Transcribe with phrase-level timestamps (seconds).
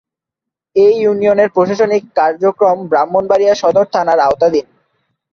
[0.75, 4.65] এ ইউনিয়নের প্রশাসনিক কার্যক্রম ব্রাহ্মণবাড়িয়া সদর থানার আওতাধীন।